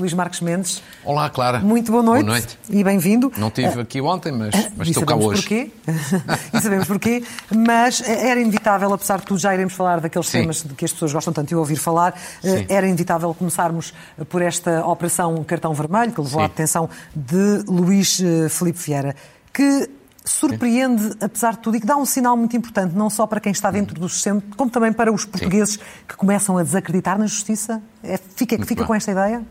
[0.00, 0.82] Luís Marques Mendes.
[1.04, 1.58] Olá, Clara.
[1.60, 2.24] Muito boa noite.
[2.24, 2.58] Boa noite.
[2.70, 3.30] E bem-vindo.
[3.36, 5.42] Não estive aqui ontem, mas, mas e estou cá hoje.
[5.42, 5.70] Porquê.
[6.54, 7.22] e sabemos porquê.
[7.54, 10.40] Mas era inevitável, apesar de tudo, já iremos falar daqueles Sim.
[10.40, 12.64] temas de que as pessoas gostam tanto de ouvir falar, Sim.
[12.68, 13.92] era inevitável começarmos
[14.28, 16.46] por esta operação Cartão Vermelho, que levou Sim.
[16.46, 19.14] à detenção de Luís eh, Filipe Vieira,
[19.52, 19.88] que
[20.24, 23.52] surpreende, apesar de tudo, e que dá um sinal muito importante, não só para quem
[23.52, 27.82] está dentro do sistema, como também para os portugueses que começam a desacreditar na justiça.
[28.02, 28.86] É, fica Muito fica bem.
[28.86, 29.42] com esta ideia?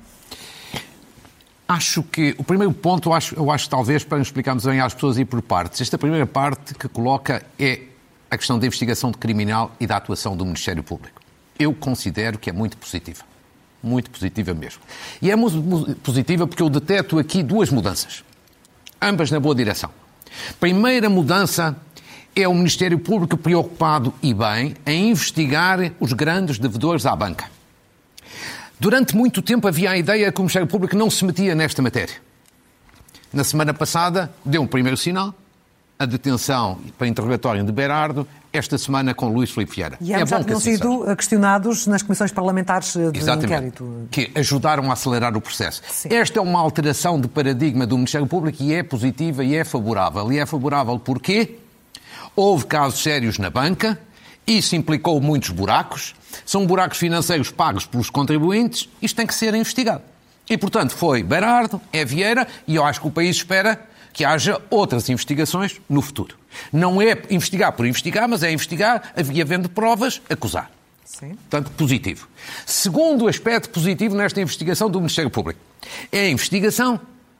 [1.68, 5.20] Acho que o primeiro ponto, eu acho, eu acho talvez para explicarmos bem às pessoas
[5.20, 5.82] e por partes.
[5.82, 7.82] Esta primeira parte que coloca é
[8.32, 11.22] a questão da investigação de criminal e da atuação do Ministério Público.
[11.60, 13.24] Eu considero que é muito positiva.
[13.84, 14.82] Muito positiva mesmo.
[15.22, 18.24] E é mu- mu- positiva porque eu deteto aqui duas mudanças.
[19.00, 19.92] Ambas na boa direção.
[20.60, 21.76] Primeira mudança
[22.36, 27.46] é o Ministério Público preocupado e bem em investigar os grandes devedores à banca.
[28.80, 32.16] Durante muito tempo havia a ideia que o Ministério Público não se metia nesta matéria.
[33.32, 35.36] Na semana passada deu um primeiro sinal,
[35.98, 39.98] a detenção para interrogatório de Berardo, esta semana com Luís Filipe Vieira.
[40.02, 40.84] E é ambos já bom que tinham assim seja.
[40.84, 43.46] sido questionados nas comissões parlamentares eh, de Exatamente.
[43.54, 44.08] inquérito.
[44.10, 45.82] Que ajudaram a acelerar o processo.
[45.90, 46.10] Sim.
[46.12, 50.32] Esta é uma alteração de paradigma do Ministério Público e é positiva e é favorável.
[50.32, 51.58] E é favorável porque
[52.36, 54.00] houve casos sérios na banca,
[54.48, 60.02] isso implicou muitos buracos, são buracos financeiros pagos pelos contribuintes, isto tem que ser investigado.
[60.50, 63.80] E, portanto, foi Berardo, é Vieira, e eu acho que o país espera
[64.12, 66.39] que haja outras investigações no futuro.
[66.72, 70.72] Não é investigar por investigar, mas é investigar, havia havendo provas, acusar.
[71.06, 71.30] Sim.
[71.30, 72.28] Portanto, positivo.
[72.66, 75.60] Segundo aspecto positivo nesta investigação do Ministério Público
[76.12, 77.00] é a investigação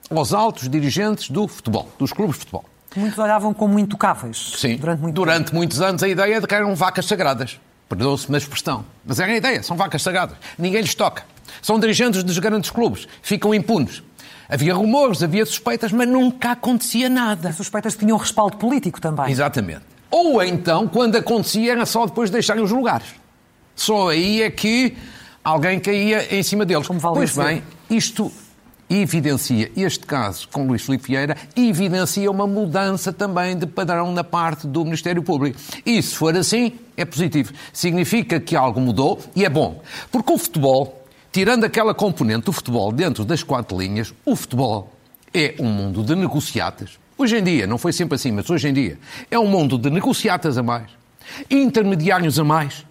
[0.10, 2.66] aos altos dirigentes do futebol, dos clubes de futebol.
[2.96, 6.76] Muitos olhavam como intocáveis Sim, durante muito durante muitos anos a ideia de que eram
[6.76, 7.60] vacas sagradas.
[7.88, 8.86] Perdoa-se-me a expressão.
[9.06, 10.38] Mas era a ideia, são vacas sagradas.
[10.58, 11.24] Ninguém lhes toca.
[11.62, 14.02] São dirigentes dos grandes clubes, ficam impunes.
[14.50, 17.52] Havia rumores, havia suspeitas, mas nunca acontecia nada.
[17.54, 19.30] Suspeitas que tinham respaldo político também.
[19.30, 19.82] Exatamente.
[20.10, 23.08] Ou então, quando acontecia, era só depois de deixarem os lugares.
[23.76, 24.98] Só aí é que
[25.44, 26.88] alguém caía em cima deles.
[26.88, 27.44] Como pois Valdecir.
[27.44, 27.64] bem,
[27.96, 28.32] isto
[28.90, 34.66] evidencia, este caso com Luís Filipe Vieira, evidencia uma mudança também de padrão na parte
[34.66, 35.60] do Ministério Público.
[35.86, 37.54] E se for assim, é positivo.
[37.72, 39.82] Significa que algo mudou e é bom.
[40.12, 40.99] Porque o futebol,
[41.32, 44.94] tirando aquela componente do futebol dentro das quatro linhas, o futebol
[45.34, 46.98] é um mundo de negociatas.
[47.18, 48.98] Hoje em dia, não foi sempre assim, mas hoje em dia,
[49.30, 50.90] é um mundo de negociatas a mais,
[51.50, 52.86] intermediários a mais,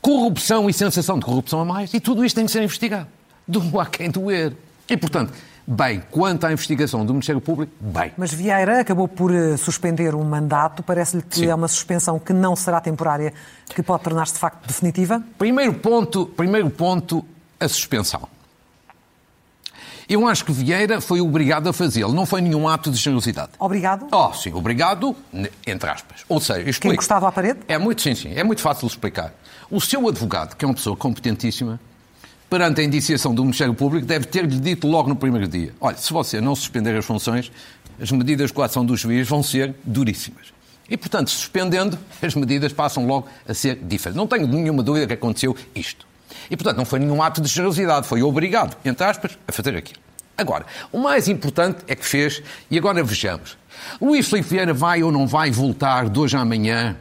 [0.00, 3.08] corrupção e sensação de corrupção a mais, e tudo isto tem que ser investigado.
[3.46, 4.52] Do a quem doer.
[4.88, 5.32] E, portanto,
[5.66, 8.12] bem, quanto à investigação do Ministério Público, bem.
[8.16, 10.82] Mas Vieira acabou por eh, suspender o mandato.
[10.82, 11.46] Parece-lhe que Sim.
[11.46, 13.32] é uma suspensão que não será temporária,
[13.74, 15.22] que pode tornar-se de facto definitiva?
[15.38, 17.24] Primeiro ponto, primeiro ponto,
[17.62, 18.28] a suspensão.
[20.08, 23.52] Eu acho que Vieira foi obrigado a fazê-lo, não foi nenhum ato de generosidade.
[23.58, 24.08] Obrigado.
[24.12, 25.16] Oh, sim, obrigado,
[25.66, 26.24] entre aspas.
[26.28, 26.94] Ou seja, explico.
[26.94, 27.60] encostava à parede?
[27.68, 29.32] É muito, sim, sim, é muito fácil de explicar.
[29.70, 31.80] O seu advogado, que é uma pessoa competentíssima,
[32.50, 36.12] perante a indiciação do Ministério Público, deve ter-lhe dito logo no primeiro dia: olha, se
[36.12, 37.50] você não suspender as funções,
[38.00, 40.52] as medidas de coação do juiz vão ser duríssimas.
[40.90, 44.16] E, portanto, suspendendo, as medidas passam logo a ser diferentes.
[44.16, 46.11] Não tenho nenhuma dúvida que aconteceu isto.
[46.50, 50.00] E, portanto, não foi nenhum ato de generosidade, foi obrigado, entre aspas, a fazer aquilo.
[50.36, 53.56] Agora, o mais importante é que fez, e agora vejamos.
[54.00, 56.96] Luís Filipe Vieira vai ou não vai voltar de hoje à amanhã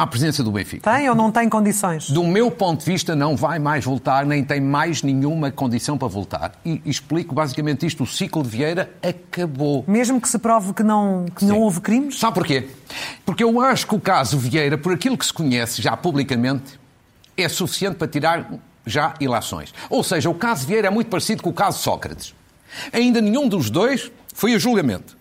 [0.00, 0.90] à presença do Benfica?
[0.90, 2.10] Tem ou não tem condições?
[2.10, 6.08] Do meu ponto de vista, não vai mais voltar, nem tem mais nenhuma condição para
[6.08, 6.52] voltar.
[6.64, 9.84] E explico basicamente isto: o ciclo de Vieira acabou.
[9.86, 12.18] Mesmo que se prove que não, que não houve crimes?
[12.18, 12.68] Sabe porquê?
[13.26, 16.80] Porque eu acho que o caso Vieira, por aquilo que se conhece já publicamente,
[17.42, 18.50] é suficiente para tirar
[18.86, 19.72] já ilações.
[19.88, 22.34] Ou seja, o caso Vieira é muito parecido com o caso Sócrates.
[22.92, 25.16] Ainda nenhum dos dois foi a julgamento.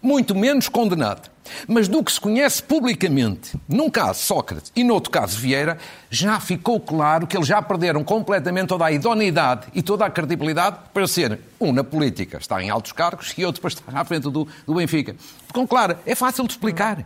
[0.00, 1.30] Muito menos condenado.
[1.66, 5.78] Mas do que se conhece publicamente, num caso Sócrates e no outro caso Vieira,
[6.10, 10.76] já ficou claro que eles já perderam completamente toda a idoneidade e toda a credibilidade
[10.92, 14.22] para ser um na política, está em altos cargos, e outro para estar à frente
[14.24, 15.16] do, do Benfica.
[15.46, 17.04] Ficam claro, é fácil de explicar.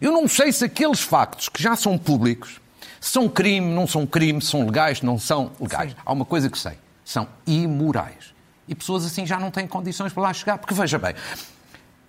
[0.00, 2.60] Eu não sei se aqueles factos que já são públicos
[3.04, 5.90] são crime, não são crime, são legais, não são legais.
[5.90, 5.96] Sim.
[6.06, 6.72] Há uma coisa que sei,
[7.04, 8.34] são imorais.
[8.66, 11.14] E pessoas assim já não têm condições para lá chegar, porque veja bem,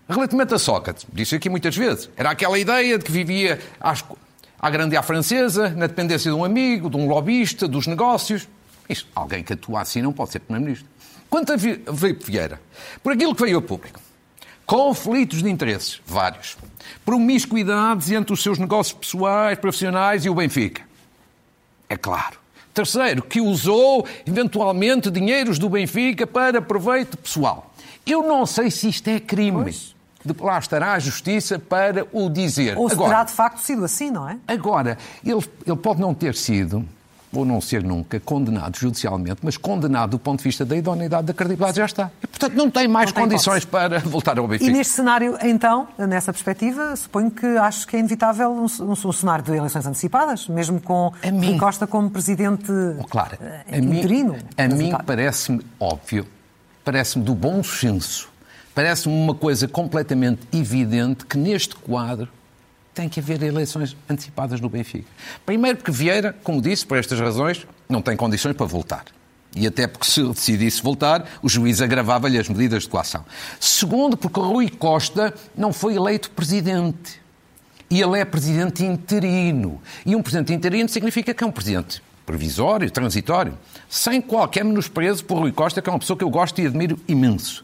[0.07, 4.06] relativamente a Sócrates, disse aqui muitas vezes, era aquela ideia de que vivia às,
[4.57, 8.47] à grande à francesa, na dependência de um amigo, de um lobista, dos negócios.
[8.88, 10.88] Isto, alguém que atua assim não pode ser primeiro-ministro.
[11.30, 12.62] Quanto a Filipe Vieira,
[13.03, 14.00] por aquilo que veio a público,
[14.65, 16.57] Conflitos de interesses, vários.
[17.06, 20.81] Promiscuidades entre os seus negócios pessoais, profissionais e o Benfica.
[21.90, 22.38] É claro.
[22.74, 27.74] Terceiro, que usou eventualmente dinheiros do Benfica para proveito pessoal.
[28.06, 29.64] Eu não sei se isto é crime.
[29.64, 29.96] Pois.
[30.26, 32.78] De lá estará a justiça para o dizer.
[32.78, 34.38] Ou se agora, terá de facto sido assim, não é?
[34.48, 36.84] Agora, ele, ele pode não ter sido,
[37.32, 41.34] ou não ser nunca, condenado judicialmente, mas condenado do ponto de vista da idoneidade da
[41.34, 42.12] credibilidade já está.
[42.38, 44.70] Portanto, não tem mais não tem condições para voltar ao Benfica.
[44.70, 49.44] E neste cenário, então, nessa perspectiva, suponho que acho que é inevitável um, um, cenário
[49.44, 54.36] de eleições antecipadas, mesmo com a mim, Costa como presidente oh, claro, uh, interino.
[54.58, 56.28] A mim, mim parece-me óbvio,
[56.84, 58.30] parece-me do bom senso,
[58.74, 62.28] parece-me uma coisa completamente evidente que neste quadro
[62.94, 65.08] tem que haver eleições antecipadas no Benfica.
[65.46, 69.06] Primeiro porque Vieira, como disse, por estas razões, não tem condições para voltar.
[69.56, 73.25] E até porque se decidisse voltar, o juiz agravava-lhe as medidas de coação.
[73.60, 77.22] Segundo, porque Rui Costa não foi eleito presidente.
[77.90, 79.81] E ele é presidente interino.
[80.06, 83.57] E um presidente interino significa que é um presidente previsório, transitório,
[83.88, 87.00] sem qualquer menosprezo por Rui Costa, que é uma pessoa que eu gosto e admiro
[87.07, 87.63] imenso.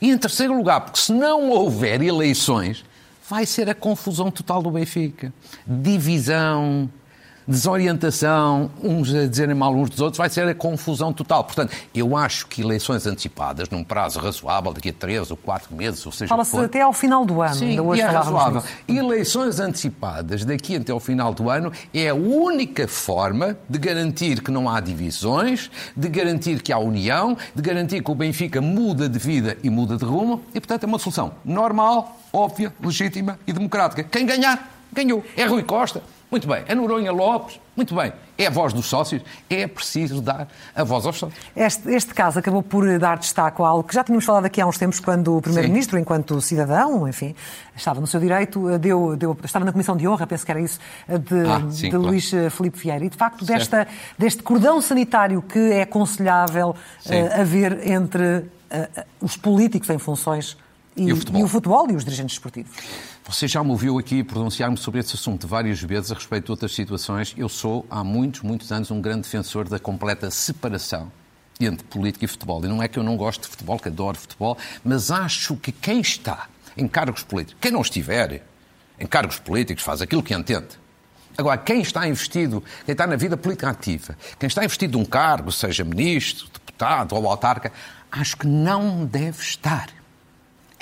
[0.00, 2.84] E em terceiro lugar, porque se não houver eleições,
[3.30, 5.32] vai ser a confusão total do Benfica.
[5.66, 6.90] Divisão,
[7.46, 11.44] desorientação, uns a dizerem mal uns dos outros, vai ser a confusão total.
[11.44, 16.04] Portanto, eu acho que eleições antecipadas, num prazo razoável, daqui a três ou quatro meses,
[16.06, 16.28] ou seja...
[16.28, 18.62] Fala-se até ao final do ano, Sim, ainda hoje é razoável.
[18.88, 24.50] Eleições antecipadas daqui até ao final do ano é a única forma de garantir que
[24.50, 29.18] não há divisões, de garantir que há união, de garantir que o Benfica muda de
[29.18, 34.04] vida e muda de rumo, e, portanto, é uma solução normal, óbvia, legítima e democrática.
[34.04, 35.24] Quem ganhar, ganhou.
[35.36, 36.64] É Rui Costa, muito bem.
[36.66, 37.60] É Noronha Lopes?
[37.76, 38.10] Muito bem.
[38.38, 39.22] É a voz dos sócios?
[39.50, 41.38] É preciso dar a voz aos sócios.
[41.54, 44.66] Este, este caso acabou por dar destaque a algo que já tínhamos falado aqui há
[44.66, 47.34] uns tempos, quando o Primeiro-Ministro, enquanto cidadão, enfim,
[47.76, 50.80] estava no seu direito, deu, deu, estava na Comissão de Honra, penso que era isso,
[51.06, 52.06] de, ah, sim, de claro.
[52.06, 53.04] Luís eh, Filipe Vieira.
[53.04, 53.86] E, de facto, desta,
[54.18, 60.56] deste cordão sanitário que é aconselhável uh, haver entre uh, os políticos em funções
[60.96, 62.70] e, e, o e, o futebol e os dirigentes esportivos.
[63.24, 66.74] Você já me ouviu aqui pronunciar-me sobre esse assunto várias vezes a respeito de outras
[66.74, 67.34] situações.
[67.36, 71.10] Eu sou, há muitos, muitos anos, um grande defensor da completa separação
[71.60, 72.64] entre política e futebol.
[72.64, 75.70] E não é que eu não gosto de futebol, que adoro futebol, mas acho que
[75.70, 78.42] quem está em cargos políticos, quem não estiver
[78.98, 80.80] em cargos políticos, faz aquilo que entende.
[81.36, 85.50] Agora, quem está investido, quem está na vida política ativa, quem está investido num cargo,
[85.50, 87.72] seja ministro, deputado ou autarca,
[88.10, 89.88] acho que não deve estar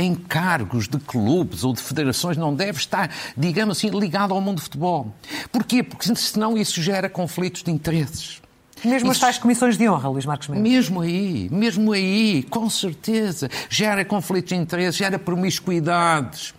[0.00, 4.56] em cargos de clubes ou de federações não deve estar, digamos assim, ligado ao mundo
[4.56, 5.14] do futebol.
[5.52, 5.82] Porquê?
[5.82, 8.40] Porque senão isso gera conflitos de interesses.
[8.82, 10.62] Mesmo Isso, as tais comissões de honra, Luís Marcos Mendes.
[10.62, 13.50] Mesmo aí, mesmo aí, com certeza.
[13.68, 16.54] Gera conflitos de interesses, gera promiscuidades,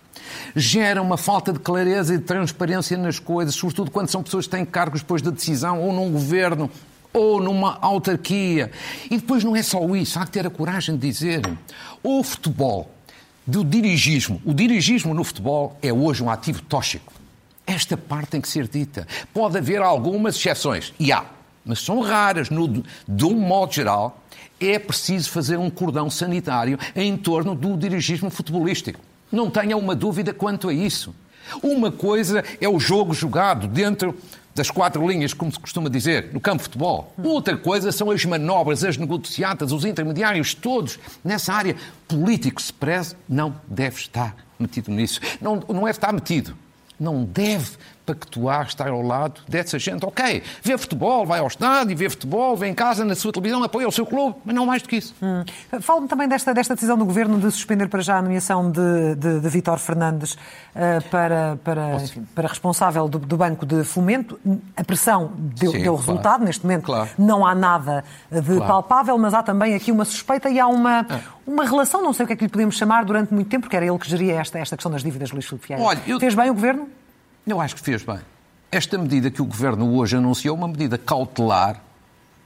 [0.54, 4.52] gera uma falta de clareza e de transparência nas coisas, sobretudo quando são pessoas que
[4.52, 6.70] têm cargos depois da decisão ou num governo
[7.12, 8.70] ou numa autarquia.
[9.10, 11.42] E depois não é só isso, há que ter a coragem de dizer:
[12.04, 12.88] o futebol
[13.46, 14.40] do dirigismo.
[14.44, 17.12] O dirigismo no futebol é hoje um ativo tóxico.
[17.66, 19.06] Esta parte tem que ser dita.
[19.32, 21.24] Pode haver algumas exceções, e há,
[21.64, 22.50] mas são raras.
[22.50, 22.68] No,
[23.08, 24.22] de um modo geral,
[24.60, 29.00] é preciso fazer um cordão sanitário em torno do dirigismo futebolístico.
[29.30, 31.14] Não tenha uma dúvida quanto a isso.
[31.62, 34.16] Uma coisa é o jogo jogado dentro
[34.54, 37.12] das quatro linhas, como se costuma dizer, no campo de futebol.
[37.22, 41.76] Outra coisa são as manobras, as negociatas, os intermediários, todos nessa área.
[42.06, 45.20] Político se preze não deve estar metido nisso.
[45.40, 46.56] Não, não é estar metido.
[47.00, 47.70] Não deve
[48.04, 50.04] pactuar estar ao lado dessa gente.
[50.04, 53.86] Ok, vê futebol, vai ao estádio, vê futebol, vê em casa, na sua televisão, apoia
[53.86, 55.14] o seu clube, mas não mais do que isso.
[55.22, 55.44] Hum.
[55.80, 59.40] Fala-me também desta, desta decisão do Governo de suspender para já a nomeação de, de,
[59.40, 64.38] de Vítor Fernandes uh, para, para, enfim, para responsável do, do, Banco de Fomento.
[64.76, 66.06] A pressão deu, Sim, deu claro.
[66.06, 67.08] resultado, neste momento claro.
[67.18, 68.66] não há nada de claro.
[68.66, 71.20] palpável, mas há também aqui uma suspeita e há uma, é.
[71.46, 73.76] uma relação, não sei o que é que lhe podemos chamar, durante muito tempo, porque
[73.76, 76.18] era ele que geria esta, esta questão das dívidas, Luís Filipe Olha, eu...
[76.18, 76.88] Fez bem o Governo?
[77.46, 78.20] Eu acho que fez bem.
[78.70, 81.82] Esta medida que o Governo hoje anunciou é uma medida cautelar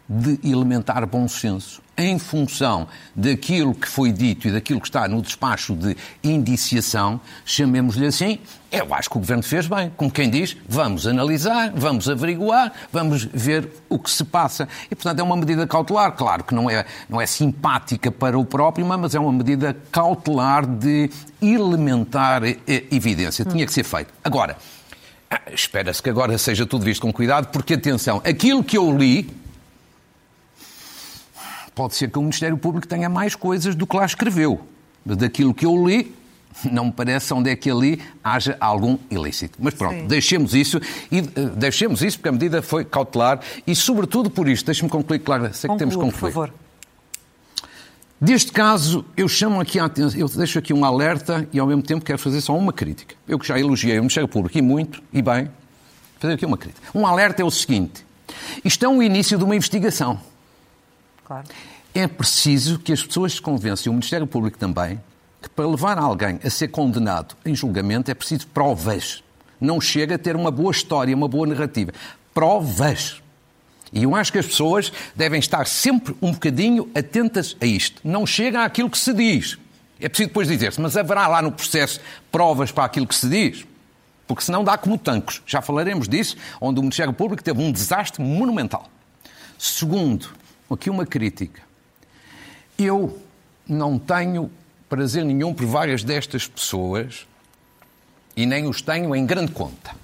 [0.08, 5.22] de elementar bom senso em função daquilo que foi dito e daquilo que está no
[5.22, 8.38] despacho de indiciação, chamemos-lhe assim,
[8.70, 9.90] eu acho que o Governo fez bem.
[9.96, 14.68] Como quem diz, vamos analisar, vamos averiguar, vamos ver o que se passa.
[14.90, 16.12] E, portanto, é uma medida cautelar.
[16.12, 20.66] Claro que não é, não é simpática para o próprio, mas é uma medida cautelar
[20.66, 21.10] de
[21.40, 22.42] elementar
[22.90, 23.44] evidência.
[23.44, 24.12] Tinha que ser feito.
[24.22, 24.56] Agora,
[25.30, 29.28] ah, espera-se que agora seja tudo visto com cuidado, porque, atenção, aquilo que eu li,
[31.74, 34.66] pode ser que o Ministério Público tenha mais coisas do que lá escreveu.
[35.04, 36.14] Mas daquilo que eu li,
[36.70, 39.58] Não me parece onde é que ali haja algum ilícito.
[39.60, 40.06] Mas pronto, Sim.
[40.06, 40.80] deixemos isso
[41.10, 45.18] e uh, deixemos isso porque a medida foi cautelar e, sobretudo, por isto, deixe-me concluir,
[45.18, 46.32] claro, sei que temos que concluir.
[46.32, 46.54] Por favor.
[48.18, 51.82] Deste caso, eu chamo aqui a atenção, eu deixo aqui um alerta e ao mesmo
[51.82, 53.14] tempo quero fazer só uma crítica.
[53.28, 55.50] Eu que já elogiei o Ministério Público e muito, e bem,
[56.18, 56.80] fazer aqui uma crítica.
[56.94, 58.06] Um alerta é o seguinte:
[58.64, 60.18] isto é um início de uma investigação.
[61.26, 61.46] Claro.
[61.94, 64.98] É preciso que as pessoas se convençam, o Ministério Público também,
[65.42, 69.22] que para levar alguém a ser condenado em julgamento é preciso provas.
[69.60, 71.92] Não chega a ter uma boa história, uma boa narrativa.
[72.32, 73.22] Provas.
[73.92, 78.00] E eu acho que as pessoas devem estar sempre um bocadinho atentas a isto.
[78.04, 79.58] Não chega àquilo que se diz.
[80.00, 82.00] É preciso depois dizer-se, mas haverá lá no processo
[82.30, 83.66] provas para aquilo que se diz?
[84.26, 85.42] Porque senão dá como tancos.
[85.46, 88.90] Já falaremos disso, onde o Ministério Público teve um desastre monumental.
[89.58, 90.28] Segundo,
[90.70, 91.62] aqui uma crítica.
[92.78, 93.22] Eu
[93.66, 94.50] não tenho
[94.88, 97.26] prazer nenhum por várias destas pessoas
[98.36, 99.94] e nem os tenho em grande conta.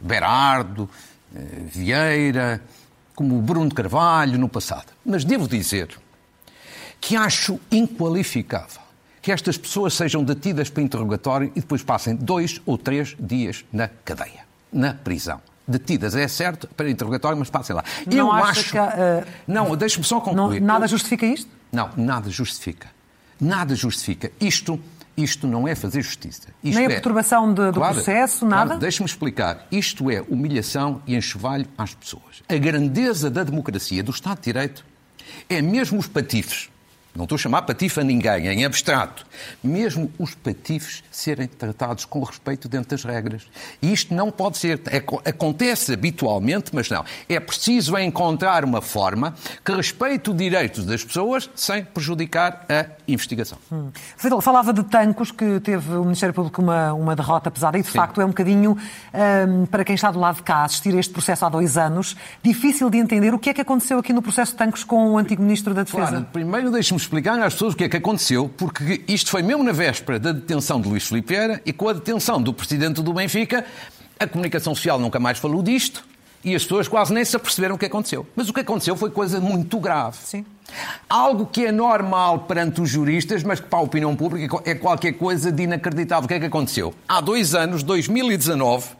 [0.00, 0.88] Berardo,
[1.32, 2.60] Vieira,
[3.14, 4.86] como Bruno de Carvalho no passado.
[5.04, 5.88] Mas devo dizer
[7.00, 8.80] que acho inqualificável
[9.22, 13.88] que estas pessoas sejam detidas para interrogatório e depois passem dois ou três dias na
[13.88, 15.40] cadeia, na prisão.
[15.68, 17.84] Detidas, é certo, para interrogatório, mas passem lá.
[18.06, 18.72] Não Eu acho.
[18.72, 19.26] Que, uh...
[19.46, 20.60] Não, deixe-me só concluir.
[20.60, 21.48] Não, nada justifica isto?
[21.70, 22.88] Não, nada justifica.
[23.40, 24.32] Nada justifica.
[24.40, 24.80] Isto
[25.22, 26.48] isto não é fazer justiça.
[26.62, 26.94] Isto Nem a é...
[26.94, 28.66] perturbação de, do claro, processo, nada?
[28.66, 29.66] Claro, Deixe-me explicar.
[29.70, 32.42] Isto é humilhação e enxovalho às pessoas.
[32.48, 34.84] A grandeza da democracia, do Estado de Direito,
[35.48, 36.70] é mesmo os patifes
[37.14, 39.26] não estou a chamar patife a ninguém, é em abstrato.
[39.62, 43.42] Mesmo os patifes serem tratados com respeito dentro das regras.
[43.82, 44.80] E isto não pode ser.
[45.24, 47.04] Acontece habitualmente, mas não.
[47.28, 53.58] É preciso encontrar uma forma que respeite o direito das pessoas sem prejudicar a investigação.
[53.72, 53.90] Hum.
[54.40, 57.98] Falava de Tancos, que teve o Ministério Público uma, uma derrota pesada e, de Sim.
[57.98, 58.76] facto, é um bocadinho,
[59.48, 62.16] um, para quem está do lado de cá, assistir a este processo há dois anos,
[62.42, 65.18] difícil de entender o que é que aconteceu aqui no processo de Tancos com o
[65.18, 66.08] antigo Ministro da Defesa.
[66.08, 69.62] Claro, primeiro deixe-me explicar às pessoas o que é que aconteceu, porque isto foi mesmo
[69.62, 73.12] na véspera da detenção de Luís Filipe Vieira e com a detenção do presidente do
[73.12, 73.64] Benfica,
[74.18, 76.04] a comunicação social nunca mais falou disto
[76.44, 78.26] e as pessoas quase nem se aperceberam o que aconteceu.
[78.34, 80.16] Mas o que aconteceu foi coisa muito grave.
[80.22, 80.44] Sim.
[81.08, 85.12] Algo que é normal perante os juristas, mas que para a opinião pública é qualquer
[85.12, 86.24] coisa de inacreditável.
[86.24, 86.94] O que é que aconteceu?
[87.08, 88.99] Há dois anos, 2019,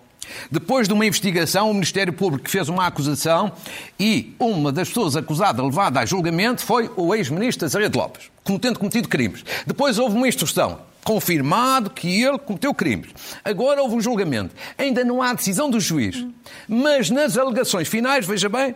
[0.51, 3.53] depois de uma investigação, o Ministério Público fez uma acusação
[3.99, 8.79] e uma das pessoas acusada, levada a julgamento, foi o ex-ministro Azeredo Lopes, como tendo
[8.79, 9.45] cometido crimes.
[9.67, 13.11] Depois houve uma instrução confirmado que ele cometeu crimes.
[13.45, 14.55] Agora houve um julgamento.
[14.77, 16.27] Ainda não há decisão do juiz.
[16.69, 18.75] Mas nas alegações finais, veja bem,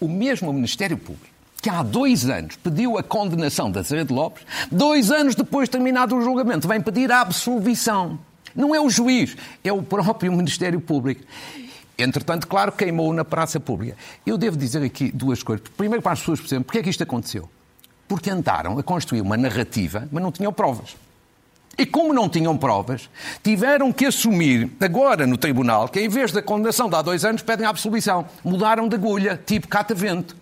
[0.00, 5.10] o, mesmo Ministério Público que há dois anos pediu a condenação da Azeredo Lopes, dois
[5.10, 8.18] anos depois de terminado o julgamento, vem pedir a absolvição.
[8.54, 11.22] Não é o juiz, é o próprio Ministério Público.
[11.96, 13.96] Entretanto, claro, queimou na praça pública.
[14.26, 15.66] Eu devo dizer aqui duas coisas.
[15.76, 17.48] Primeiro, para as pessoas perceberem, porquê é que isto aconteceu?
[18.08, 20.96] Porque andaram a construir uma narrativa, mas não tinham provas.
[21.76, 23.08] E como não tinham provas,
[23.42, 27.42] tiveram que assumir agora no tribunal que, em vez da condenação de há dois anos,
[27.42, 28.26] pedem a absolvição.
[28.44, 30.36] Mudaram de agulha, tipo catavento.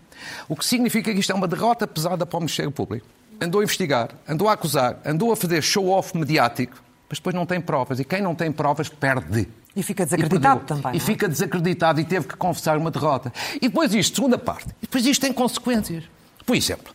[0.48, 3.06] O que significa que isto é uma derrota pesada para o Ministério Público.
[3.40, 7.60] Andou a investigar, andou a acusar, andou a fazer show-off mediático mas depois não tem
[7.60, 8.00] provas.
[8.00, 9.46] E quem não tem provas perde.
[9.76, 10.94] E fica desacreditado e também.
[10.94, 10.98] E é?
[10.98, 13.30] fica desacreditado e teve que confessar uma derrota.
[13.56, 16.04] E depois isto, segunda parte, e depois isto tem consequências.
[16.46, 16.94] Por exemplo,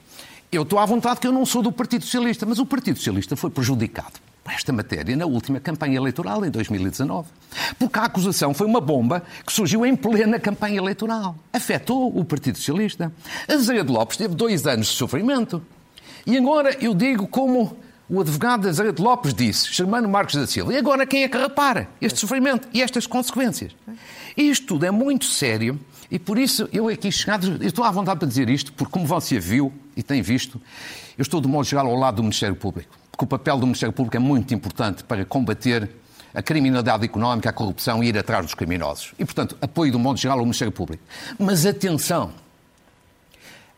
[0.52, 3.36] eu estou à vontade que eu não sou do Partido Socialista, mas o Partido Socialista
[3.36, 7.28] foi prejudicado por esta matéria na última campanha eleitoral, em 2019.
[7.78, 11.36] Porque a acusação foi uma bomba que surgiu em plena campanha eleitoral.
[11.54, 13.14] Afetou o Partido Socialista.
[13.48, 15.62] Azevedo Lopes teve dois anos de sofrimento.
[16.26, 17.78] E agora eu digo como
[18.10, 21.90] o advogado Azevedo Lopes disse, Germano Marcos da Silva, e agora quem é que repara
[22.00, 23.76] este sofrimento e estas consequências?
[24.36, 28.28] Isto tudo é muito sério e por isso eu aqui chegado, estou à vontade para
[28.28, 30.62] dizer isto, porque como você viu e tem visto,
[31.18, 33.94] eu estou de modo geral ao lado do Ministério Público, porque o papel do Ministério
[33.94, 35.90] Público é muito importante para combater
[36.34, 39.14] a criminalidade económica, a corrupção e ir atrás dos criminosos.
[39.18, 41.04] E, portanto, apoio do modo geral ao Ministério Público.
[41.40, 42.32] Mas atenção,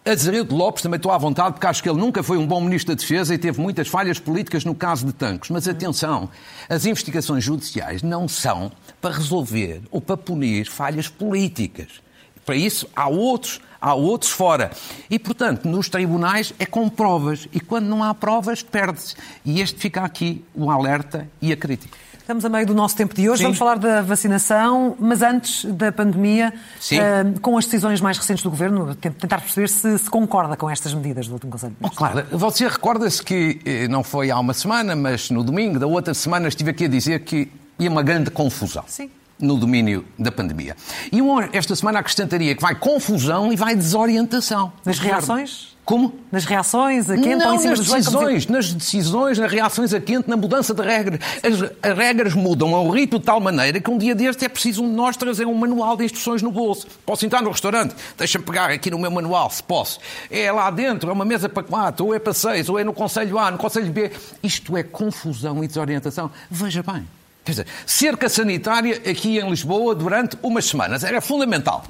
[0.10, 2.96] Azeredo Lopes também estou à vontade, porque acho que ele nunca foi um bom ministro
[2.96, 5.52] da Defesa e teve muitas falhas políticas no caso de Tancos.
[5.52, 6.30] Mas atenção,
[6.68, 12.02] as investigações judiciais não são para resolver ou para punir falhas políticas.
[12.44, 14.72] Para isso há outros, há outros fora.
[15.12, 17.48] E, portanto, nos tribunais é com provas.
[17.54, 19.16] E quando não há provas, perde-se.
[19.46, 21.96] E este fica aqui o alerta e a crítica.
[22.30, 23.40] Estamos a meio do nosso tempo de hoje.
[23.40, 23.46] Sim.
[23.46, 28.52] Vamos falar da vacinação, mas antes da pandemia, uh, com as decisões mais recentes do
[28.52, 31.76] Governo, tentar perceber se, se concorda com estas medidas do último Conselho.
[31.82, 35.88] Oh, claro, você recorda-se que eh, não foi há uma semana, mas no domingo da
[35.88, 38.84] outra semana estive aqui a dizer que ia uma grande confusão.
[38.86, 39.10] Sim
[39.40, 40.76] no domínio da pandemia.
[41.14, 41.22] E
[41.54, 44.74] esta semana acrescentaria que vai confusão e vai desorientação.
[44.84, 45.78] Nas reações?
[45.90, 46.14] Como?
[46.32, 50.00] Nas reações a quente Não, ou em cima nas decisões, nas decisões, nas reações a
[50.00, 51.20] quente, na mudança de regras.
[51.42, 54.50] As, as, regras mudam a um ritmo de tal maneira que um dia deste é
[54.50, 56.86] preciso um de nós trazer um manual de instruções no bolso.
[57.04, 57.96] Posso entrar no restaurante?
[58.16, 60.00] Deixa-me pegar aqui no meu manual, se posso.
[60.30, 62.94] É lá dentro, é uma mesa para quatro, ou é para seis, ou é no
[62.94, 64.12] Conselho A, no Conselho B.
[64.44, 66.30] Isto é confusão e desorientação.
[66.52, 67.04] Veja bem.
[67.44, 71.84] Quer dizer, cerca sanitária aqui em Lisboa durante umas semanas era fundamental.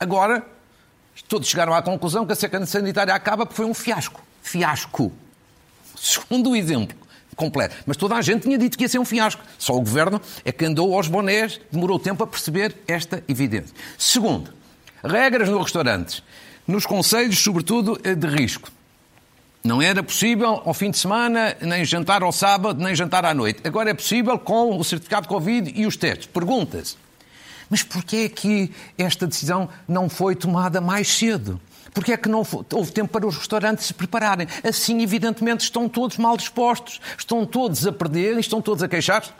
[0.00, 0.44] Agora,
[1.28, 4.22] todos chegaram à conclusão que a cerca sanitária acaba porque foi um fiasco.
[4.42, 5.12] Fiasco.
[5.96, 6.96] Segundo o exemplo
[7.36, 7.76] completo.
[7.86, 9.42] Mas toda a gente tinha dito que ia ser um fiasco.
[9.58, 13.74] Só o governo é que andou aos bonés, demorou tempo a perceber esta evidência.
[13.98, 14.52] Segundo,
[15.02, 16.22] regras nos restaurantes,
[16.66, 18.70] nos conselhos, sobretudo, de risco.
[19.64, 23.60] Não era possível ao fim de semana, nem jantar ao sábado, nem jantar à noite.
[23.64, 26.26] Agora é possível com o certificado de Covid e os testes.
[26.26, 26.96] Pergunta-se,
[27.72, 31.58] mas porquê é que esta decisão não foi tomada mais cedo?
[31.94, 34.46] Porquê é que não houve tempo para os restaurantes se prepararem?
[34.62, 39.30] Assim, evidentemente, estão todos mal dispostos, estão todos a perder, estão todos a queixar-se.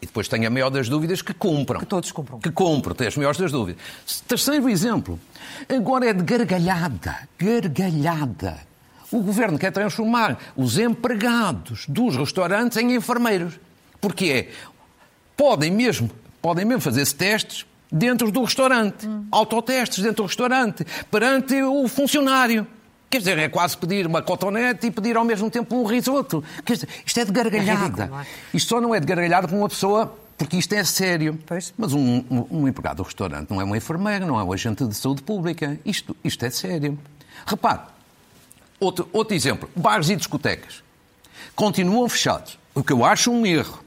[0.00, 1.80] E depois tenho a maior das dúvidas que cumpram.
[1.80, 2.40] Que todos cumpram.
[2.40, 3.82] Que cumpram, tem as maiores das dúvidas.
[4.26, 5.20] Terceiro exemplo.
[5.68, 7.28] Agora é de gargalhada.
[7.38, 8.72] Gargalhada
[9.10, 13.60] o governo quer transformar os empregados dos restaurantes em enfermeiros.
[14.00, 14.50] Porque é,
[15.36, 19.26] podem mesmo, podem mesmo fazer-se testes dentro do restaurante, hum.
[19.30, 22.66] autotestes dentro do restaurante, perante o funcionário.
[23.10, 26.42] Quer dizer, é quase pedir uma cotonete e pedir ao mesmo tempo um risoto.
[26.64, 28.10] Quer dizer, isto é de gargalhada.
[28.10, 28.26] É é?
[28.54, 31.38] Isto só não é de gargalhada com uma pessoa porque isto é sério.
[31.46, 31.74] Pois.
[31.76, 34.86] Mas um, um, um, empregado do restaurante não é um enfermeiro, não é um agente
[34.86, 35.78] de saúde pública.
[35.84, 36.98] Isto, isto é sério.
[37.46, 37.80] Repare,
[38.82, 40.82] Outro, outro exemplo, bares e discotecas.
[41.54, 43.78] Continuam fechados, o que eu acho um erro.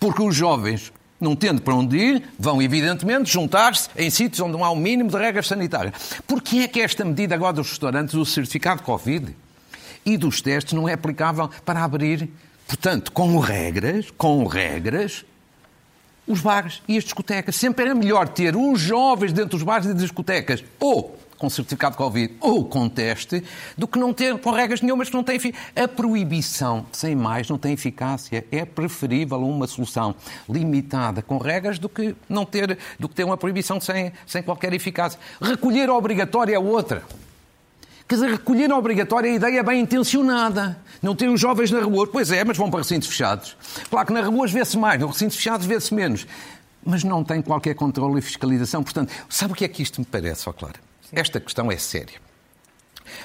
[0.00, 0.90] Porque os jovens,
[1.22, 5.10] não tendo para onde ir, vão evidentemente juntar-se em sítios onde não há o mínimo
[5.10, 5.94] de regras sanitárias.
[6.26, 9.34] Porquê é que esta medida agora dos restaurantes, do certificado Covid
[10.04, 12.28] e dos testes, não é aplicável para abrir,
[12.66, 15.24] portanto, com regras, com regras,
[16.26, 17.56] os bares e as discotecas?
[17.56, 20.62] Sempre era melhor ter os jovens dentro dos bares e discotecas.
[20.80, 23.42] Ou com certificado de Covid ou com teste,
[23.76, 25.40] do que não ter com regras nenhumas que não têm
[25.74, 28.46] A proibição, sem mais, não tem eficácia.
[28.52, 30.14] É preferível uma solução
[30.48, 34.72] limitada com regras do que não ter, do que ter uma proibição sem, sem qualquer
[34.72, 35.18] eficácia.
[35.40, 37.02] Recolher obrigatória é outra.
[38.06, 40.78] Quer dizer, recolher obrigatória é a ideia bem intencionada.
[41.02, 42.06] Não ter os jovens na rua.
[42.06, 43.56] Pois é, mas vão para recintos fechados.
[43.90, 46.24] Claro que na rua vê-se mais, nos recintos fechados vê-se menos.
[46.84, 48.84] Mas não tem qualquer controle e fiscalização.
[48.84, 50.91] Portanto, sabe o que é que isto me parece, ó Clara?
[51.12, 52.20] Esta questão é séria.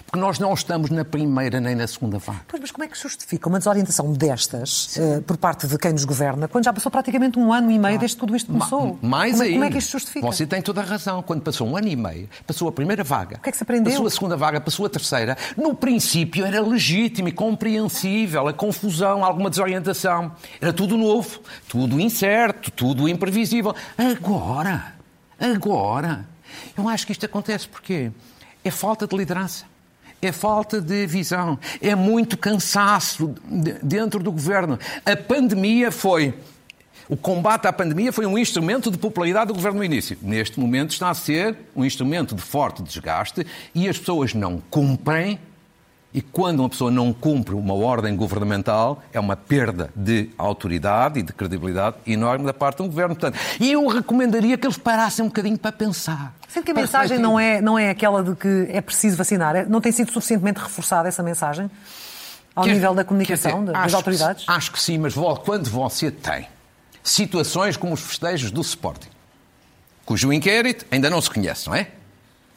[0.06, 2.42] Porque nós não estamos na primeira nem na segunda vaga.
[2.48, 6.06] Pois, mas como é que justifica uma desorientação destas uh, por parte de quem nos
[6.06, 9.00] governa, quando já passou praticamente um ano e meio ah, desde que tudo isto começou?
[9.02, 9.56] Mais como, ainda.
[9.56, 10.26] Como é que isto justifica?
[10.26, 11.22] Você tem toda a razão.
[11.24, 13.38] Quando passou um ano e meio, passou a primeira vaga.
[13.38, 13.92] O que é que se aprendeu?
[13.92, 15.38] Passou a segunda vaga, passou a terceira.
[15.56, 20.32] No princípio era legítimo e compreensível a confusão, alguma desorientação.
[20.60, 23.76] Era tudo novo, tudo incerto, tudo imprevisível.
[23.98, 24.96] Agora,
[25.40, 26.26] agora
[26.78, 28.12] eu acho que isto acontece porque
[28.64, 29.66] é falta de liderança.
[30.20, 33.36] É falta de visão, é muito cansaço
[33.84, 34.80] dentro do governo.
[35.06, 36.34] A pandemia foi
[37.10, 40.18] o combate à pandemia foi um instrumento de popularidade do governo no início.
[40.22, 45.40] Neste momento está a ser um instrumento de forte desgaste e as pessoas não cumprem
[46.14, 51.24] e quando uma pessoa não cumpre uma ordem governamental, é uma perda de autoridade e
[51.24, 53.16] de credibilidade enorme da parte do governo.
[53.16, 56.34] Portanto, eu recomendaria que eles parassem um bocadinho para pensar.
[56.48, 59.66] Sendo que a mensagem não é, não é aquela de que é preciso vacinar, é,
[59.66, 61.70] não tem sido suficientemente reforçada essa mensagem?
[62.56, 64.46] Ao quer, nível da comunicação dizer, das autoridades?
[64.46, 66.48] Que, acho que sim, mas quando você tem
[67.04, 69.10] situações como os festejos do Sporting,
[70.04, 71.90] cujo inquérito ainda não se conhece, não é?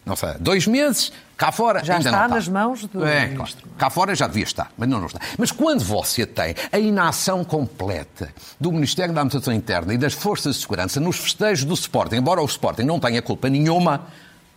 [0.04, 2.34] Não sei, dois meses, cá fora já ainda está não está.
[2.34, 3.62] nas mãos do é, ministro.
[3.62, 3.76] Claro.
[3.78, 5.20] Cá fora já devia estar, mas não, não está.
[5.38, 10.56] Mas quando você tem a inação completa do Ministério da Administração Interna e das Forças
[10.56, 14.06] de Segurança nos festejos do Sporting, embora o Sporting não tenha culpa nenhuma,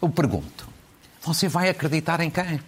[0.02, 0.68] eu pergunto,
[1.22, 2.60] você vai acreditar em quem?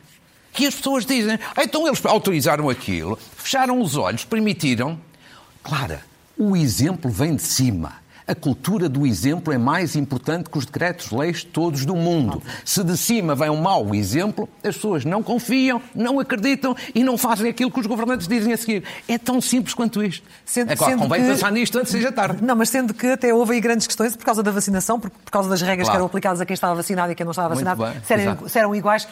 [0.52, 5.00] Que as pessoas dizem, ah, então eles autorizaram aquilo, fecharam os olhos, permitiram.
[5.64, 6.02] Clara,
[6.38, 11.44] o exemplo vem de cima A cultura do exemplo é mais importante que os decretos-leis
[11.44, 12.42] todos do mundo.
[12.64, 17.20] Se de cima vem um mau exemplo, as pessoas não confiam, não acreditam e não
[17.20, 18.84] fazem aquilo que os governantes dizem a seguir.
[19.08, 20.28] É tão simples quanto isto.
[20.44, 21.28] Sendo, Agora, sendo convém que...
[21.28, 22.44] pensar nisto antes seja tarde.
[22.44, 25.32] Não, mas sendo que até houve aí grandes questões por causa da vacinação, por, por
[25.32, 25.92] causa das regras claro.
[25.92, 28.58] que eram aplicadas a quem estava vacinado e quem não estava vacinado, se eram, se
[28.58, 29.08] eram iguais.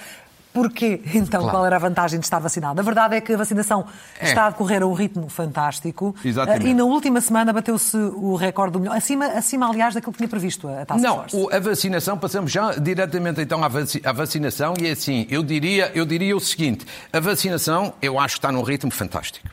[0.54, 1.50] Porquê, então, claro.
[1.50, 2.80] qual era a vantagem de estar vacinado?
[2.80, 3.86] A verdade é que a vacinação
[4.20, 4.28] é.
[4.28, 6.16] está a decorrer a um ritmo fantástico.
[6.24, 6.68] Exatamente.
[6.68, 8.94] E na última semana bateu-se o recorde do milhão.
[8.94, 13.42] Acima, acima, aliás, daquilo que tinha previsto a taxa Não, a vacinação, passamos já diretamente
[13.42, 18.20] então à vacinação e é assim, eu diria, eu diria o seguinte, a vacinação eu
[18.20, 19.50] acho que está num ritmo fantástico.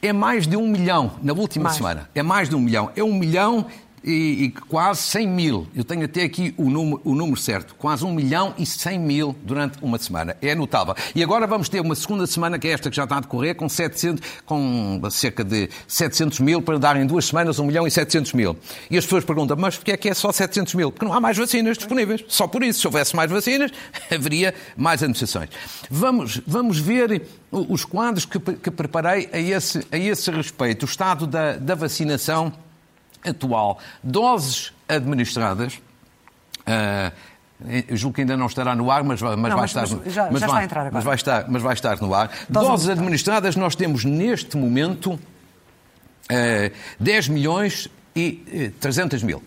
[0.00, 1.76] É mais de um milhão na última mais.
[1.76, 2.10] semana.
[2.14, 2.90] É mais de um milhão.
[2.94, 3.66] É um milhão
[4.04, 5.66] e, e, quase 100 mil.
[5.74, 7.74] Eu tenho até aqui o número, o número certo.
[7.74, 10.36] Quase 1 milhão e 100 mil durante uma semana.
[10.42, 10.94] É notável.
[11.14, 13.54] E agora vamos ter uma segunda semana, que é esta que já está a decorrer,
[13.56, 17.90] com, 700, com cerca de 700 mil para dar em duas semanas 1 milhão e
[17.90, 18.56] 700 mil.
[18.90, 20.92] E as pessoas perguntam, mas porquê é que é só 700 mil?
[20.92, 22.24] Porque não há mais vacinas disponíveis.
[22.28, 22.80] Só por isso.
[22.80, 23.70] Se houvesse mais vacinas,
[24.12, 25.48] haveria mais administrações.
[25.90, 30.82] Vamos, vamos ver os quadros que, que preparei a esse, a esse respeito.
[30.82, 32.52] O estado da, da vacinação
[33.24, 35.80] atual, doses administradas.
[36.60, 37.12] Uh,
[37.90, 39.80] julgo que ainda não estará no ar, mas, mas não, vai mas, estar.
[39.82, 40.94] Mas, já, mas já vai, está a entrar agora.
[40.94, 42.30] Mas vai estar, mas vai estar no ar.
[42.48, 45.20] Doses, Doses administradas, nós temos neste momento uh,
[46.30, 49.42] ah, 10 milhões e uh, 300 mil.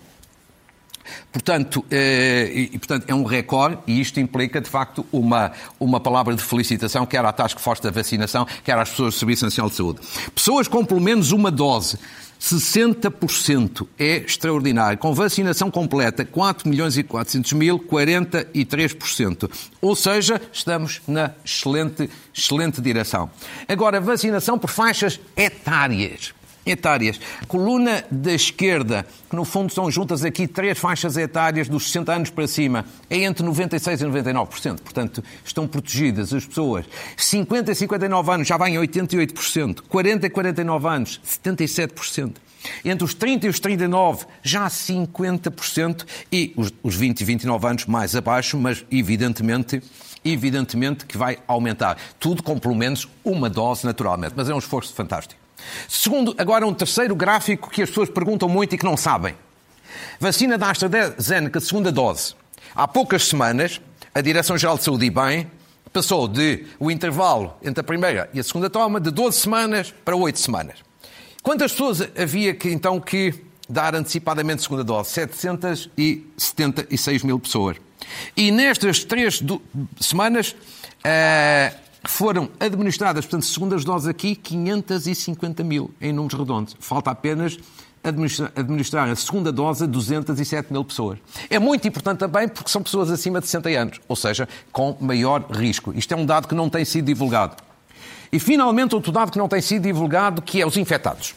[1.32, 6.36] Portanto, eh, e, portanto, é um recorde e isto implica, de facto, uma, uma palavra
[6.36, 9.76] de felicitação, quer à Task Force da vacinação, quer às pessoas do Serviço Essencial de
[9.76, 10.00] Saúde.
[10.34, 11.98] Pessoas com pelo menos uma dose
[12.40, 14.98] 60% é extraordinário.
[14.98, 19.50] Com vacinação completa, 4 milhões e 400 mil, 43%.
[19.82, 23.30] Ou seja, estamos na excelente, excelente direção.
[23.68, 26.37] Agora, vacinação por faixas etárias
[26.68, 27.20] etárias.
[27.48, 32.30] Coluna da esquerda, que no fundo são juntas aqui três faixas etárias dos 60 anos
[32.30, 34.82] para cima, é entre 96% e 99%.
[34.82, 36.86] Portanto, estão protegidas as pessoas.
[37.16, 39.82] 50 e 59 anos já vêm 88%.
[39.88, 42.36] 40 e 49 anos, 77%.
[42.84, 46.06] Entre os 30 e os 39, já 50%.
[46.32, 49.82] E os, os 20 e 29 anos mais abaixo, mas evidentemente
[50.26, 51.98] evidentemente que vai aumentar.
[52.20, 54.34] Tudo com pelo menos uma dose, naturalmente.
[54.36, 55.47] Mas é um esforço fantástico.
[55.88, 59.36] Segundo, agora um terceiro gráfico que as pessoas perguntam muito e que não sabem.
[60.20, 62.36] Vacina da AstraZeneca, segunda dose.
[62.76, 63.82] Há poucas semanas,
[64.14, 65.50] a Direção-Geral de Saúde e Bem
[65.92, 70.16] passou de o intervalo entre a primeira e a segunda toma de 12 semanas para
[70.16, 70.78] 8 semanas.
[71.42, 73.34] Quantas pessoas havia que então que
[73.70, 75.10] dar antecipadamente segunda dose?
[75.12, 77.78] 776 mil pessoas.
[78.36, 79.42] E nestas três
[80.00, 81.76] semanas, uh,
[82.10, 86.76] foram administradas, portanto, segundas doses aqui, 550 mil em números redondos.
[86.80, 87.58] Falta apenas
[88.04, 91.20] administrar, administrar a segunda dose a 207 mil pessoas.
[91.50, 95.46] É muito importante também porque são pessoas acima de 60 anos, ou seja, com maior
[95.52, 95.94] risco.
[95.96, 97.56] Isto é um dado que não tem sido divulgado.
[98.32, 101.34] E, finalmente, outro dado que não tem sido divulgado, que é os infectados.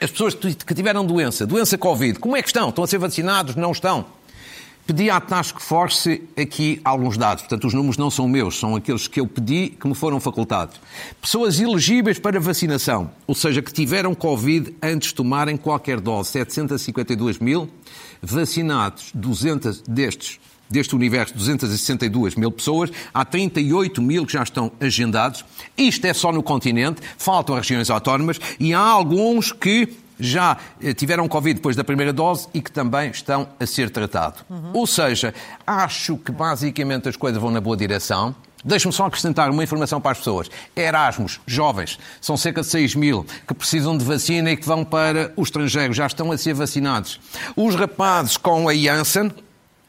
[0.00, 2.68] As pessoas que tiveram doença, doença Covid, como é que estão?
[2.68, 3.56] Estão a ser vacinados?
[3.56, 4.04] Não estão?
[4.86, 9.08] Pedi à Task Force aqui alguns dados, portanto, os números não são meus, são aqueles
[9.08, 10.78] que eu pedi que me foram facultados.
[11.22, 17.38] Pessoas elegíveis para vacinação, ou seja, que tiveram Covid antes de tomarem qualquer dose, 752
[17.38, 17.66] mil.
[18.20, 22.90] Vacinados, 200 destes, deste universo, 262 mil pessoas.
[23.12, 25.46] Há 38 mil que já estão agendados.
[25.78, 30.94] Isto é só no continente, faltam as regiões autónomas e há alguns que já eh,
[30.94, 34.44] tiveram Covid depois da primeira dose e que também estão a ser tratados.
[34.48, 34.70] Uhum.
[34.74, 35.34] Ou seja,
[35.66, 38.34] acho que basicamente as coisas vão na boa direção.
[38.64, 40.50] Deixe-me só acrescentar uma informação para as pessoas.
[40.74, 45.32] Erasmus, jovens, são cerca de 6 mil que precisam de vacina e que vão para
[45.36, 47.20] o estrangeiro, já estão a ser vacinados.
[47.54, 49.30] Os rapazes com a Janssen,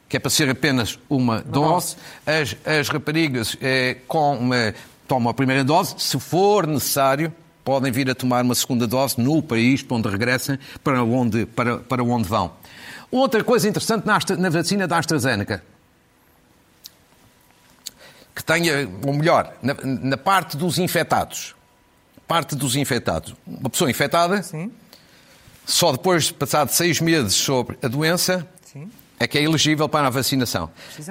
[0.08, 4.74] que é para ser apenas uma dose, as, as raparigas eh, com uma,
[5.08, 7.32] tomam a primeira dose, se for necessário,
[7.66, 11.78] podem vir a tomar uma segunda dose no país para onde regressem, para onde, para,
[11.78, 12.52] para onde vão.
[13.10, 15.64] Outra coisa interessante na, na vacina da AstraZeneca,
[18.32, 21.56] que tenha, ou melhor, na, na, parte dos infectados,
[22.28, 24.70] parte dos infectados, uma pessoa infectada, Sim.
[25.66, 28.88] só depois de passar seis meses sobre a doença, Sim.
[29.18, 30.70] é que é elegível para a vacinação.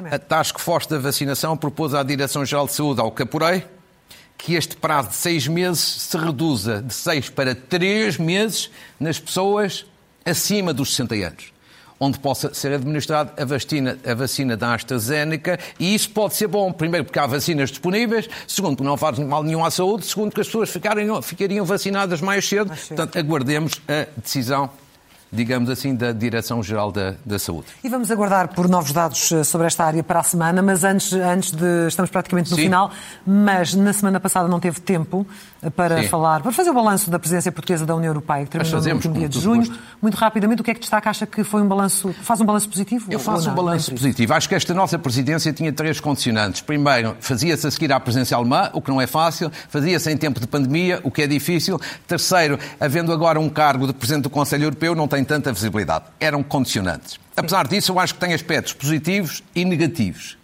[0.09, 3.65] A Task Force da Vacinação propôs à Direção-Geral de Saúde, ao Capurei,
[4.37, 8.69] que este prazo de seis meses se reduza de seis para três meses
[8.99, 9.85] nas pessoas
[10.25, 11.53] acima dos 60 anos,
[11.99, 16.71] onde possa ser administrada a vacina, a vacina da AstraZeneca, e isso pode ser bom,
[16.71, 20.41] primeiro porque há vacinas disponíveis, segundo porque não faz mal nenhum à saúde, segundo porque
[20.41, 22.67] as pessoas ficariam, ficariam vacinadas mais cedo.
[22.67, 22.97] mais cedo.
[22.97, 24.69] Portanto, aguardemos a decisão
[25.35, 27.67] digamos assim, da Direção-Geral da, da Saúde.
[27.83, 31.13] E vamos aguardar por novos dados eh, sobre esta área para a semana, mas antes,
[31.13, 31.87] antes de.
[31.87, 32.63] Estamos praticamente no Sim.
[32.63, 32.91] final,
[33.25, 35.27] mas na semana passada não teve tempo
[35.61, 36.07] eh, para Sim.
[36.07, 39.13] falar, para fazer o balanço da presidência portuguesa da União Europeia, que terminou no último
[39.15, 39.65] dia de junho.
[39.65, 39.79] Gosto.
[40.01, 41.09] Muito rapidamente, o que é que destaca?
[41.09, 42.13] Acha que foi um balanço.
[42.21, 43.11] faz um balanço positivo?
[43.11, 44.33] Eu faço um balanço positivo.
[44.33, 46.61] Acho que esta nossa presidência tinha três condicionantes.
[46.61, 50.39] Primeiro, fazia-se a seguir à presidência alemã, o que não é fácil, fazia-se em tempo
[50.39, 51.79] de pandemia, o que é difícil.
[52.07, 56.05] Terceiro, havendo agora um cargo de Presidente do Conselho Europeu, não tem tanta visibilidade.
[56.19, 57.19] Eram condicionantes.
[57.35, 60.37] Apesar disso, eu acho que tem aspectos positivos e negativos.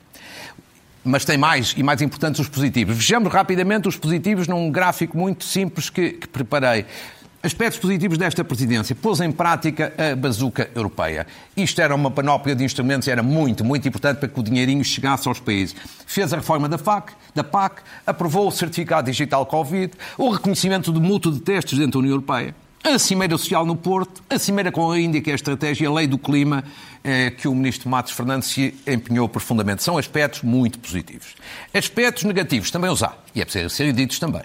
[1.03, 2.95] Mas tem mais e mais importantes os positivos.
[2.95, 6.85] Vejamos rapidamente os positivos num gráfico muito simples que, que preparei.
[7.43, 8.93] Aspectos positivos desta presidência.
[8.93, 11.25] Pôs em prática a bazuca europeia.
[11.57, 15.27] Isto era uma panóplia de instrumentos, era muito, muito importante para que o dinheirinho chegasse
[15.27, 15.75] aos países.
[16.05, 20.99] Fez a reforma da FAC, da PAC, aprovou o certificado digital Covid, o reconhecimento de
[20.99, 24.91] mútuo de testes dentro da União Europeia, a Cimeira Social no Porto, a Cimeira com
[24.91, 26.63] a Índia, que é a estratégia, a lei do clima,
[27.03, 29.83] eh, que o ministro Matos Fernandes se empenhou profundamente.
[29.83, 31.35] São aspectos muito positivos.
[31.73, 34.41] Aspectos negativos também os há, e é preciso serem ditos também.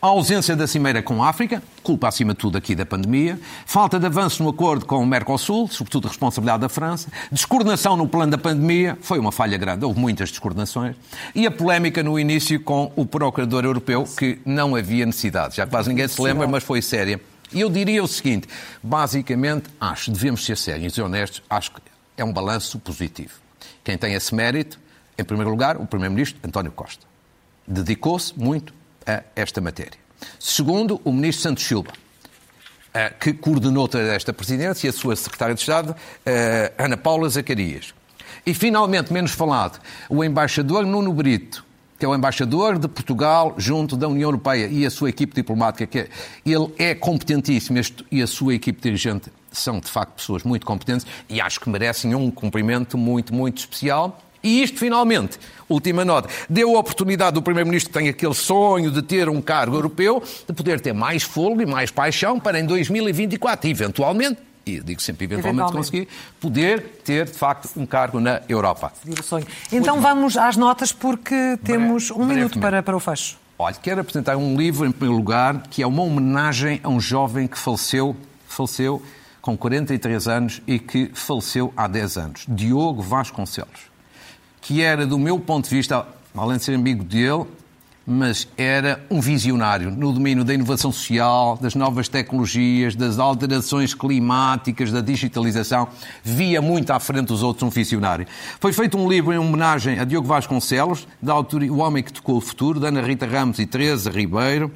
[0.00, 3.98] A ausência da cimeira com a África, culpa acima de tudo aqui da pandemia, falta
[3.98, 8.38] de avanço no acordo com o Mercosul, sobretudo responsabilidade da França, descoordenação no plano da
[8.38, 10.94] pandemia, foi uma falha grande, houve muitas descoordenações,
[11.34, 15.56] e a polémica no início com o Procurador Europeu, que não havia necessidade.
[15.56, 17.20] Já quase ninguém se lembra, mas foi séria.
[17.52, 18.48] E eu diria o seguinte,
[18.82, 21.80] basicamente, acho, devemos ser sérios e honestos, acho que
[22.16, 23.34] é um balanço positivo.
[23.82, 24.78] Quem tem esse mérito,
[25.16, 27.06] em primeiro lugar, o Primeiro-Ministro António Costa.
[27.66, 28.74] Dedicou-se muito
[29.06, 29.98] a esta matéria.
[30.38, 31.92] Segundo, o ministro Santos Silva,
[32.92, 35.94] eh, que coordenou esta presidência, e a sua secretária de Estado,
[36.26, 37.94] eh, Ana Paula Zacarias.
[38.44, 41.64] E, finalmente, menos falado, o embaixador Nuno Brito,
[41.98, 45.86] que é o embaixador de Portugal junto da União Europeia e a sua equipe diplomática,
[45.86, 46.08] que é,
[46.46, 47.78] ele é competentíssimo
[48.10, 52.14] e a sua equipe dirigente são, de facto, pessoas muito competentes e acho que merecem
[52.14, 54.20] um cumprimento muito, muito especial.
[54.42, 59.02] E isto, finalmente, última nota, deu a oportunidade do Primeiro-Ministro que tem aquele sonho de
[59.02, 63.68] ter um cargo europeu, de poder ter mais fogo e mais paixão para em 2024,
[63.68, 65.90] eventualmente, e digo sempre eventualmente, eventualmente.
[65.90, 66.08] conseguir,
[66.40, 68.92] poder ter, de facto, um cargo na Europa.
[69.72, 73.36] Então vamos às notas, porque temos um minuto para, para o fecho.
[73.58, 77.48] Olha, quero apresentar um livro, em primeiro lugar, que é uma homenagem a um jovem
[77.48, 78.14] que faleceu,
[78.46, 79.02] faleceu
[79.42, 83.88] com 43 anos e que faleceu há 10 anos, Diogo Vasconcelos
[84.68, 87.46] que era, do meu ponto de vista, além de ser amigo dele,
[88.10, 94.90] mas era um visionário no domínio da inovação social, das novas tecnologias, das alterações climáticas,
[94.90, 95.86] da digitalização.
[96.24, 98.26] Via muito à frente dos outros um visionário.
[98.58, 102.38] Foi feito um livro em homenagem a Diogo Vasconcelos, da autoria O Homem que Tocou
[102.38, 104.72] o Futuro, da Ana Rita Ramos e Teresa Ribeiro,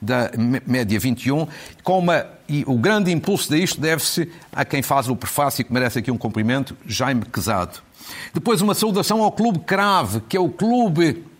[0.00, 0.32] da
[0.66, 1.46] Média 21,
[1.84, 5.72] com uma, e o grande impulso disto deve-se a quem faz o prefácio e que
[5.72, 7.78] merece aqui um cumprimento, Jaime Quezado.
[8.34, 11.30] Depois uma saudação ao Clube Crave, que é o clube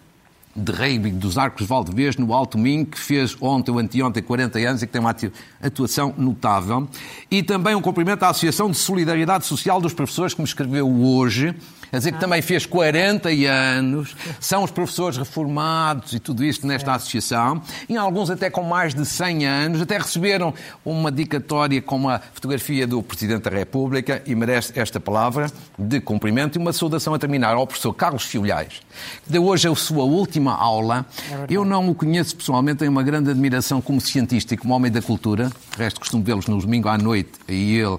[0.55, 4.83] de rugby dos Arcos Valdevez no Alto Minho, que fez ontem ou anteontem 40 anos
[4.83, 5.15] e que tem uma
[5.63, 6.89] atuação notável.
[7.31, 11.55] E também um cumprimento à Associação de Solidariedade Social dos Professores, que me escreveu hoje,
[11.93, 16.95] a dizer que também fez 40 anos, são os professores reformados e tudo isto nesta
[16.95, 22.21] associação, e alguns até com mais de 100 anos, até receberam uma dedicatória com uma
[22.33, 26.57] fotografia do Presidente da República e merece esta palavra de cumprimento.
[26.57, 28.81] E uma saudação a terminar ao professor Carlos Filhais,
[29.25, 31.05] que deu hoje a sua última aula.
[31.31, 34.91] É Eu não o conheço pessoalmente, tenho uma grande admiração como cientista e como homem
[34.91, 37.99] da cultura, o resto costumo vê-los no domingo à noite, e ele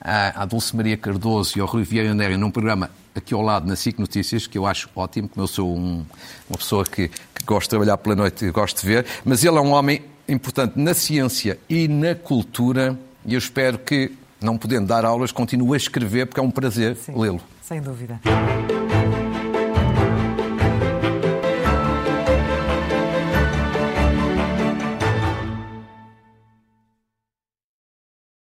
[0.00, 3.76] à Dulce Maria Cardoso e ao Rui Vieira Nery num programa aqui ao lado na
[3.76, 6.04] SIC Notícias, que eu acho ótimo, como eu sou um,
[6.48, 9.56] uma pessoa que, que gosto de trabalhar pela noite e gosto de ver, mas ele
[9.56, 14.86] é um homem importante na ciência e na cultura e eu espero que, não podendo
[14.86, 17.40] dar aulas, continue a escrever, porque é um prazer lê-lo.
[17.60, 18.18] Sem dúvida.